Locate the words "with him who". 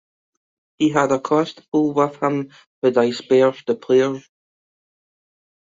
1.93-2.89